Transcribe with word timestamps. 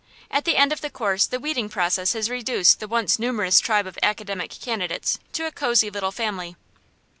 At 0.31 0.45
the 0.45 0.57
end 0.57 0.73
of 0.73 0.81
the 0.81 0.89
course 0.89 1.27
the 1.27 1.39
weeding 1.39 1.69
process 1.69 2.13
has 2.13 2.27
reduced 2.27 2.79
the 2.79 2.87
once 2.87 3.19
numerous 3.19 3.59
tribe 3.59 3.85
of 3.85 3.99
academic 4.01 4.49
candidates 4.49 5.19
to 5.33 5.45
a 5.45 5.51
cosey 5.51 5.91
little 5.91 6.11
family. 6.11 6.55